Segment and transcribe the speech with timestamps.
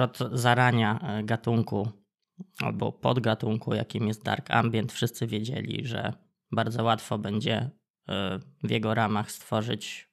[0.00, 1.88] od zarania e, gatunku
[2.58, 6.12] albo podgatunku, jakim jest dark ambient, wszyscy wiedzieli, że
[6.52, 7.70] bardzo łatwo będzie
[8.08, 10.10] e, w jego ramach stworzyć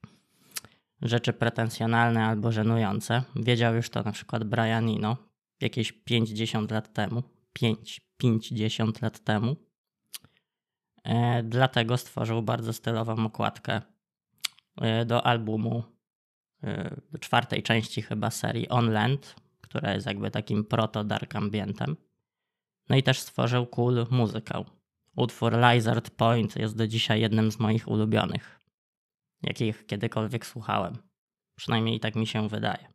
[1.02, 3.24] rzeczy pretensjonalne albo żenujące.
[3.36, 5.18] Wiedział już to na przykład Brian Eno
[5.62, 7.24] jakieś 50 lat temu.
[7.54, 9.56] 5, 50 lat temu.
[11.04, 13.82] E, dlatego stworzył bardzo stylową okładkę
[15.06, 15.84] do albumu,
[17.20, 19.36] czwartej części chyba serii On Land,
[19.78, 21.98] która jest jakby takim proto-dark ambientem.
[22.90, 24.64] No i też stworzył cool muzykę.
[25.16, 28.60] Utwór Lizard Point jest do dzisiaj jednym z moich ulubionych,
[29.42, 30.98] jakich kiedykolwiek słuchałem.
[31.56, 32.94] Przynajmniej tak mi się wydaje.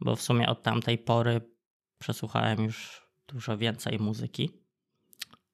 [0.00, 1.40] Bo w sumie od tamtej pory
[1.98, 4.50] przesłuchałem już dużo więcej muzyki,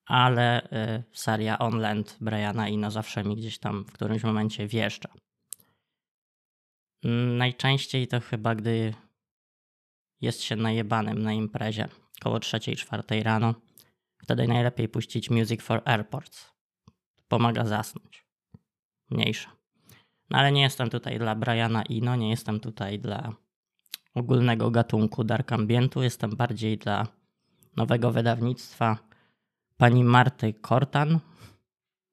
[0.06, 5.08] ale y, seria On Land Briana Ino zawsze mi gdzieś tam w którymś momencie wjeżdża.
[7.38, 8.94] Najczęściej to chyba, gdy
[10.24, 11.88] jest się najebanym na imprezie
[12.20, 13.54] koło 3-4 rano.
[14.22, 16.52] Wtedy najlepiej puścić Music for Airports.
[17.28, 18.26] Pomaga zasnąć.
[19.10, 19.50] Mniejsza.
[20.30, 23.32] No ale nie jestem tutaj dla Briana Ino, nie jestem tutaj dla
[24.14, 27.06] ogólnego gatunku dark ambientu, jestem bardziej dla
[27.76, 28.98] nowego wydawnictwa
[29.76, 31.20] pani Marty Kortan.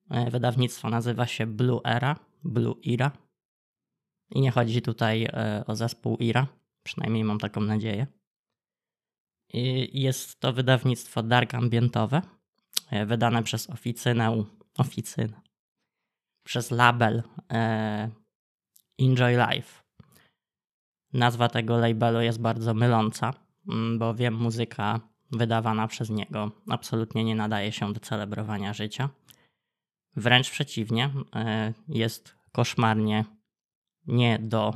[0.09, 3.12] E, wydawnictwo nazywa się Blue Era, Blue Era.
[4.30, 6.48] I nie chodzi tutaj e, o zespół Ira,
[6.84, 8.08] przynajmniej mam taką nadzieję.
[9.94, 12.22] Jest to wydawnictwo dark ambientowe,
[12.92, 14.44] e, wydane przez oficynę,
[14.78, 15.42] oficynę,
[16.44, 17.23] przez label
[19.00, 19.84] Enjoy Life.
[21.14, 23.34] Nazwa tego labelu jest bardzo myląca,
[23.68, 25.00] mm, bowiem muzyka
[25.32, 29.10] wydawana przez niego absolutnie nie nadaje się do celebrowania życia.
[30.16, 33.26] Wręcz przeciwnie, e, jest koszmarnie
[34.08, 34.73] nie do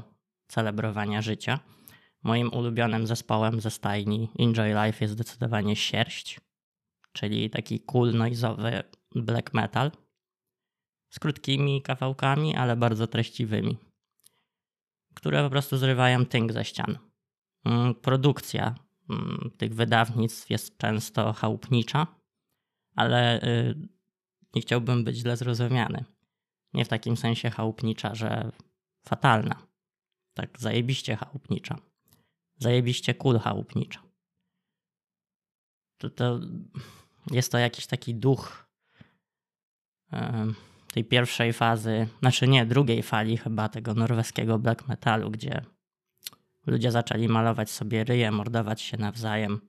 [0.48, 1.60] celebrowania życia.
[2.26, 6.40] Moim ulubionym zespołem ze stajni Enjoy Life jest zdecydowanie Sierść,
[7.14, 8.84] czyli taki cool noizowy
[9.16, 9.92] black metal
[11.10, 13.78] z krótkimi kawałkami, ale bardzo treściwymi,
[15.14, 16.98] które po prostu zrywają tynk ze ścian.
[17.66, 18.76] Mm, produkcja
[19.10, 22.08] Mm, tych wydawnictw jest często chałupnicza,
[22.96, 23.76] ale y,
[24.56, 26.06] nie chciałbym być źle zrozumiany.
[26.74, 28.52] Nie w takim sensie chałupnicza, że
[29.06, 29.68] fatalna.
[30.34, 31.76] Tak zajebiście chałupnicza.
[32.58, 34.04] Zajebiście kul chałupnicza.
[35.98, 36.40] To, to
[37.32, 38.66] jest to jakiś taki duch
[40.94, 45.66] tej pierwszej fazy, znaczy nie, drugiej fali chyba tego norweskiego black metalu, gdzie
[46.66, 49.62] Ludzie zaczęli malować sobie ryje, mordować się nawzajem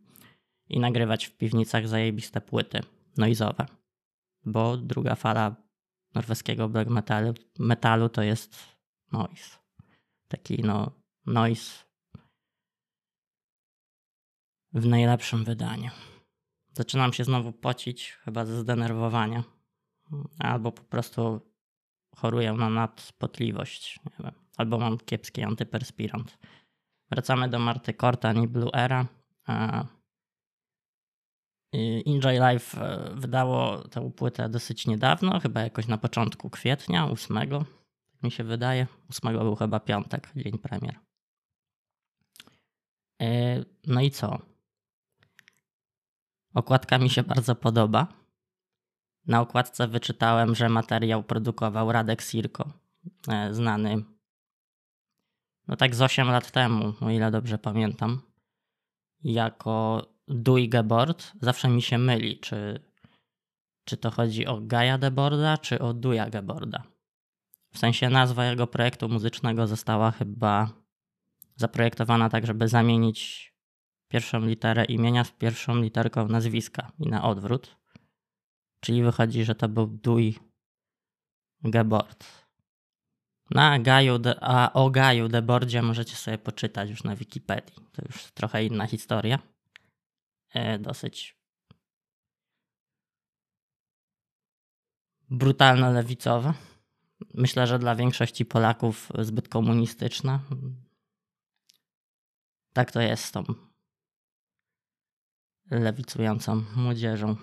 [0.68, 2.80] i nagrywać w piwnicach zajebiste płyty
[3.16, 3.66] noizowe.
[4.44, 5.56] Bo druga fala
[6.14, 8.56] norweskiego black metalu, metalu to jest
[9.12, 9.56] noise.
[10.28, 10.92] Taki no
[11.26, 11.84] noise
[14.76, 15.91] w najlepszym wydaniu.
[16.72, 19.42] Zaczynam się znowu pocić, chyba ze zdenerwowania.
[20.38, 21.41] Albo po prostu
[22.16, 24.00] choruję na nadpotliwość.
[24.56, 26.38] Albo mam kiepski antyperspirant.
[27.10, 29.06] Wracamy do Marty Cortan i Blue Era.
[32.06, 37.36] Enjoy Life e, wydało tę płytę dosyć niedawno, chyba jakoś na początku kwietnia, 8,
[38.12, 38.86] tak mi się wydaje.
[39.10, 40.98] 8 był chyba piątek, dzień premier.
[43.22, 44.56] E, no i co?
[46.56, 48.06] Okładka mi się bardzo podoba.
[49.27, 52.72] Na okładce wyczytałem, że materiał produkował Radek Sirko,
[53.28, 54.05] e, znany
[55.69, 58.22] no tak z 8 lat temu, o ile dobrze pamiętam,
[59.25, 61.33] jako Dewey Gebord.
[61.41, 62.81] Zawsze mi się myli, czy,
[63.84, 66.83] czy to chodzi o Gaia Deborda, czy o Duja Geborda.
[67.72, 70.71] W sensie nazwa jego projektu muzycznego została chyba
[71.56, 73.56] zaprojektowana tak, żeby zamienić
[74.09, 77.77] pierwszą literę imienia z pierwszą literką nazwiska i na odwrót.
[78.80, 80.34] Czyli wychodzi, że to był Dewey
[81.65, 82.47] Gebord.
[83.51, 87.75] Na Gaju de, a o Gaju Debordzie możecie sobie poczytać już na Wikipedii.
[87.92, 89.39] To już trochę inna historia.
[90.54, 91.36] E, dosyć
[95.30, 96.54] brutalno lewicowa.
[97.34, 100.41] Myślę, że dla większości Polaków zbyt komunistyczna.
[102.72, 103.45] Tak to jest z tą
[105.71, 107.36] lewicującą młodzieżą.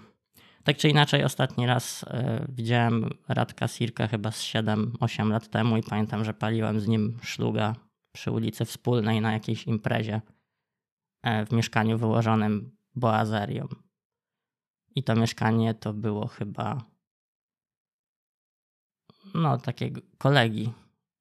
[0.63, 2.07] Tak czy inaczej, ostatni raz y,
[2.49, 7.75] widziałem Radka Sirka chyba z 7-8 lat temu i pamiętam, że paliłem z nim szluga
[8.11, 10.21] przy ulicy Wspólnej na jakiejś imprezie
[11.27, 13.67] y, w mieszkaniu wyłożonym boazerią.
[14.95, 16.93] I to mieszkanie to było chyba
[19.33, 20.73] no takiego kolegi,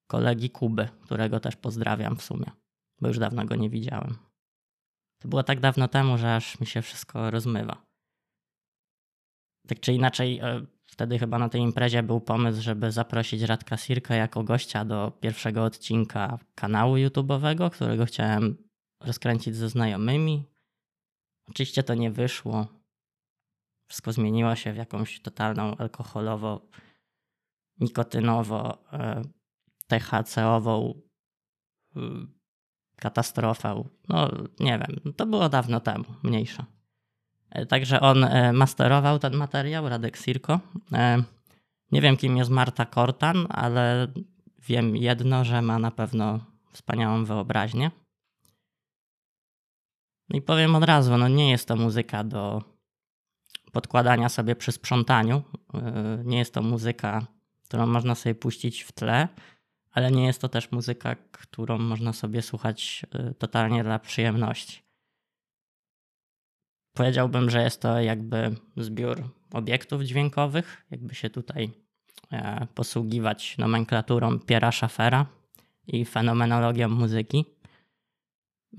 [0.06, 2.50] kolegi Kuby, którego też pozdrawiam w sumie,
[3.00, 4.31] bo już dawno go nie widziałem.
[5.22, 7.86] To było tak dawno temu, że aż mi się wszystko rozmywa.
[9.68, 14.14] Tak czy inaczej, e, wtedy chyba na tej imprezie był pomysł, żeby zaprosić Radka Sirka
[14.14, 18.56] jako gościa do pierwszego odcinka kanału YouTube'owego, którego chciałem
[19.00, 20.44] rozkręcić ze znajomymi.
[21.48, 22.66] Oczywiście to nie wyszło.
[23.88, 26.68] Wszystko zmieniło się w jakąś totalną alkoholowo,
[27.80, 29.22] nikotynowo, e,
[29.88, 30.94] THC-ową
[33.02, 33.84] katastrofę.
[34.08, 36.66] No nie wiem, to było dawno temu, mniejsza.
[37.50, 40.60] E, także on e, masterował ten materiał, Radek Sirko.
[41.92, 44.08] Nie wiem, kim jest Marta Kortan, ale
[44.58, 46.40] wiem jedno, że ma na pewno
[46.72, 47.90] wspaniałą wyobraźnię.
[50.28, 52.62] No i powiem od razu, no nie jest to muzyka do
[53.72, 55.42] podkładania sobie przy sprzątaniu.
[55.74, 57.26] E, nie jest to muzyka,
[57.64, 59.28] którą można sobie puścić w tle,
[59.92, 64.82] ale nie jest to też muzyka, którą można sobie słuchać e, totalnie dla przyjemności.
[66.92, 71.70] Powiedziałbym, że jest to jakby zbiór obiektów dźwiękowych, jakby się tutaj
[72.32, 75.26] e, posługiwać nomenklaturą Piera Schaffera
[75.86, 77.44] i fenomenologią muzyki.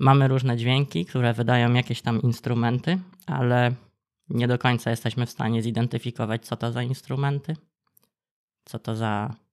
[0.00, 3.74] Mamy różne dźwięki, które wydają jakieś tam instrumenty, ale
[4.28, 7.56] nie do końca jesteśmy w stanie zidentyfikować, co to za instrumenty,
[8.64, 9.43] co to za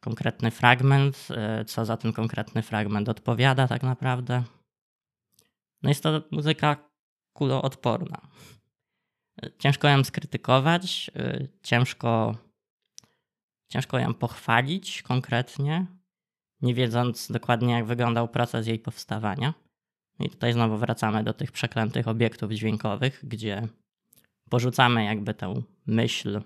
[0.00, 4.42] konkretny fragment, e, co za ten konkretny fragment odpowiada tak naprawdę.
[5.82, 6.76] No jest to muzyka
[7.32, 8.20] kuloodporna.
[9.58, 12.36] Ciężko ją skrytykować, e, ciężko,
[13.68, 15.86] ciężko ją pochwalić konkretnie,
[16.62, 19.54] nie wiedząc dokładnie, jak wyglądał proces jej powstawania.
[20.20, 23.68] I tutaj znowu wracamy do tych przeklętych obiektów dźwiękowych, gdzie
[24.50, 26.40] porzucamy jakby tę myśl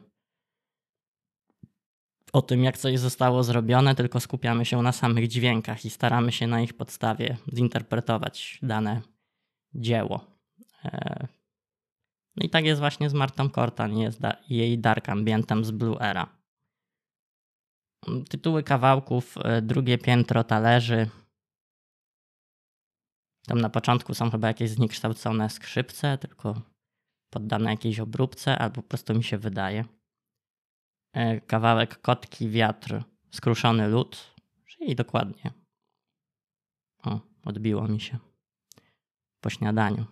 [2.33, 6.47] o tym, jak coś zostało zrobione, tylko skupiamy się na samych dźwiękach i staramy się
[6.47, 9.03] na ich podstawie zinterpretować dane
[9.75, 10.27] dzieło.
[10.85, 11.27] E,
[12.37, 13.93] no i tak jest właśnie z Martą Kortan
[14.49, 16.41] i jej Dark Ambientem z Blue Era.
[18.29, 21.11] Tytuły kawałków, e, drugie piętro talerzy.
[23.47, 26.63] Tam na początku są chyba jakieś zniekształcone skrzypce, tylko
[27.31, 29.85] poddane jakiejś obróbce, albo po prostu mi się wydaje.
[31.13, 34.35] E, kawałek kotki, wiatr, skruszony lód,
[34.67, 35.53] czyli dokładnie.
[37.05, 38.19] O, odbiło mi się
[39.41, 40.07] po śniadaniu.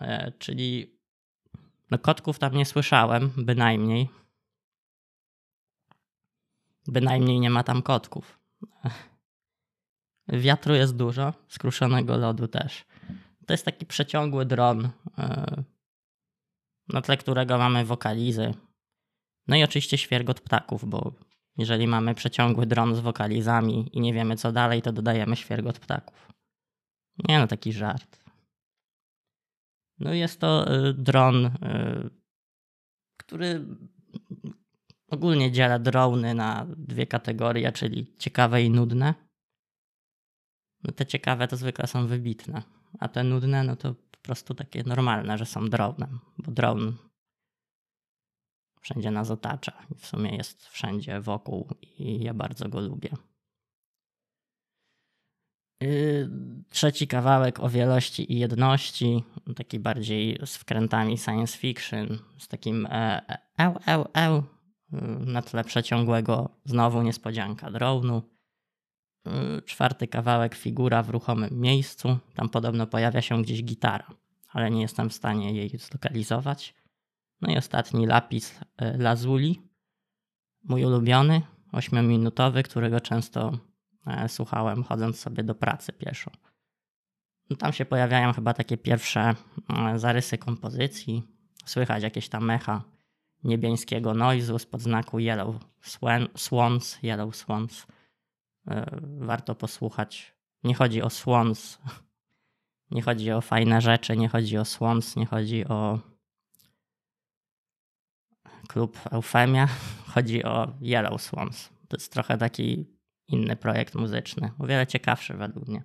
[0.00, 0.98] E, czyli
[1.90, 4.08] no kotków tam nie słyszałem, bynajmniej.
[6.86, 8.38] Bynajmniej nie ma tam kotków.
[10.28, 12.84] Wiatru jest dużo, skruszonego lodu też.
[13.46, 14.88] To jest taki przeciągły dron,
[15.18, 15.62] e,
[16.88, 18.54] na tle którego mamy wokalizy.
[19.50, 21.12] No i oczywiście świergot ptaków, bo
[21.58, 26.28] jeżeli mamy przeciągły dron z wokalizami i nie wiemy co dalej, to dodajemy świergot ptaków.
[27.28, 28.24] Nie no, taki żart.
[29.98, 32.10] No jest to e, dron, e,
[33.16, 33.64] który
[35.10, 39.14] Ogólnie dzielę drony na dwie kategorie, czyli ciekawe i nudne.
[40.84, 42.62] No te ciekawe to zwykle są wybitne,
[43.00, 46.96] a te nudne no to po prostu takie normalne, że są dronem, bo dron
[48.80, 51.68] wszędzie nas otacza w sumie jest wszędzie wokół
[51.98, 53.10] i ja bardzo go lubię.
[55.82, 56.30] Yy,
[56.70, 59.24] trzeci kawałek o wielości i jedności,
[59.56, 62.88] taki bardziej z wkrętami science fiction, z takim
[63.56, 64.42] eł, eł, eł,
[65.20, 68.22] na tle przeciągłego znowu niespodzianka drone'u.
[69.28, 72.18] Y, czwarty kawałek figura w ruchomym miejscu.
[72.34, 74.14] Tam podobno pojawia się gdzieś gitara,
[74.48, 76.74] ale nie jestem w stanie jej zlokalizować.
[77.40, 79.62] No i ostatni lapis y, lazuli.
[80.64, 81.42] Mój ulubiony,
[81.72, 83.52] ośmiominutowy, którego często
[84.06, 86.30] e, słuchałem chodząc sobie do pracy pieszo.
[87.50, 89.34] No tam się pojawiają chyba takie pierwsze
[89.68, 91.22] e, zarysy kompozycji.
[91.64, 92.82] Słychać jakieś tam mecha
[93.44, 95.56] niebiańskiego noizu spod znaku Yellow
[96.36, 97.86] Swans, Yellow Swans.
[98.68, 100.34] E, warto posłuchać.
[100.64, 101.78] Nie chodzi o Swans,
[102.90, 105.98] nie chodzi o fajne rzeczy, nie chodzi o Swans, nie chodzi o
[108.72, 109.68] klub Eufemia,
[110.14, 111.70] chodzi o Yellow Swans.
[111.88, 112.86] To jest trochę taki
[113.28, 115.82] inny projekt muzyczny, o wiele ciekawszy według mnie.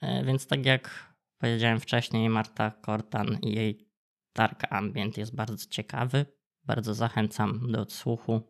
[0.00, 3.88] E, więc tak jak powiedziałem wcześniej, Marta Kortan i jej
[4.36, 6.26] Dark Ambient jest bardzo ciekawy.
[6.64, 8.40] Bardzo zachęcam do odsłuchu.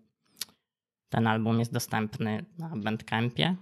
[1.09, 3.57] Ten album jest dostępny na Bandcampie.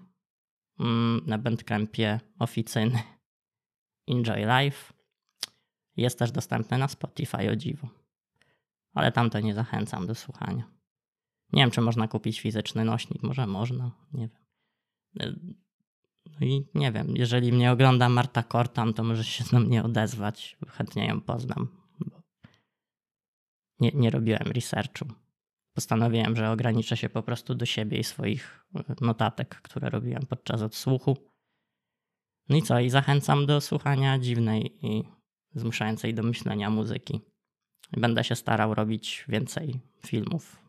[0.81, 3.03] Mm, na Bandcampie oficyny
[4.09, 4.93] Enjoy Life.
[5.97, 8.06] Jest też dostępny na Spotify o dziwo.
[8.97, 10.71] Ale tamto nie zachęcam do słuchania.
[11.53, 13.23] Nie wiem, czy można kupić fizyczny nośnik.
[13.23, 15.55] Może można, nie wiem.
[16.27, 20.57] No i nie wiem, jeżeli mnie ogląda Marta Kortan, to może się do mnie odezwać.
[20.69, 21.69] Chętnie ją poznam.
[23.81, 25.05] Nie, nie robiłem researchu.
[25.75, 28.67] Postanowiłem, że ograniczę się po prostu do siebie i swoich
[29.01, 31.17] notatek, które robiłem podczas odsłuchu.
[32.49, 32.81] No i co?
[32.81, 35.05] I zachęcam do słuchania dziwnej i
[35.55, 37.36] zmuszającej do myślenia muzyki.
[37.93, 40.63] Będę się starał robić więcej filmów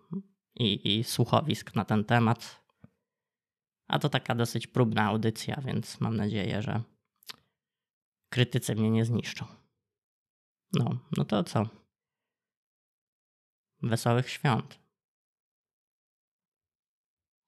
[0.56, 2.68] i, i słuchowisk na ten temat.
[3.88, 6.82] A to taka dosyć próbna audycja, więc mam nadzieję, że
[8.30, 9.46] krytycy mnie nie zniszczą.
[10.74, 11.68] No, no to co?
[13.82, 14.87] Wesołych świąt.